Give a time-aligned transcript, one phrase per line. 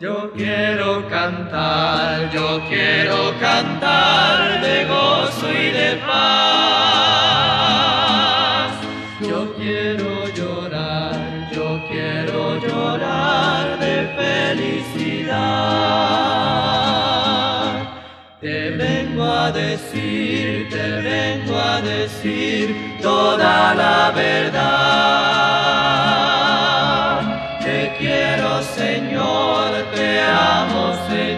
[0.00, 6.20] Yo quiero cantar, yo quiero cantar de gozo y de paz.
[9.20, 11.14] Yo quiero llorar,
[11.52, 15.30] yo quiero llorar de felicidad.
[18.40, 25.50] Te vengo a decir, te vengo a decir toda la verdad.
[27.70, 31.29] Te quiero Señor, te amo Señor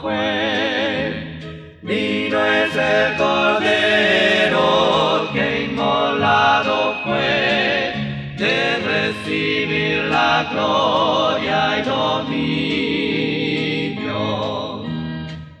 [0.00, 1.38] fue,
[1.82, 4.62] digno es el cordero
[5.32, 7.94] que inmolado fue
[8.38, 12.44] de recibir la gloria y dominio.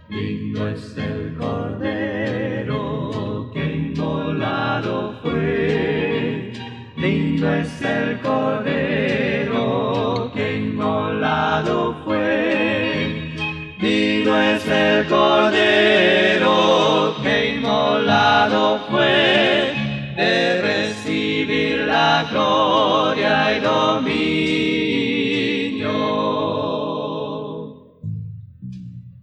[0.08, 2.80] Digno es el cordero
[3.52, 6.52] que inmolado fue,
[6.96, 8.75] digno es el cordero
[14.98, 16.54] el cordero
[17.22, 19.74] que inmolado fue
[20.16, 24.06] de recibir la gloria y dominio.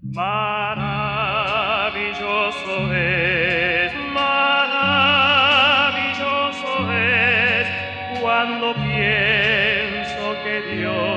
[0.01, 0.73] Maravilloso
[2.93, 5.13] es, maravilloso
[6.91, 7.67] es
[8.21, 11.12] cuando pienso que Dios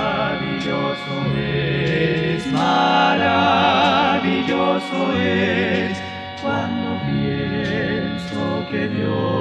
[1.39, 3.39] es, maravilloso
[5.15, 5.95] es
[6.43, 9.34] cuando pienso que Dios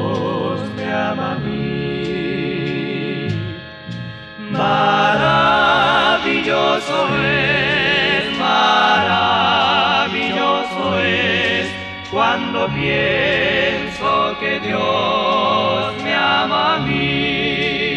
[6.89, 11.71] Maravilloso es, maravilloso es
[12.11, 17.92] cuando pienso que Dios me ama a mí.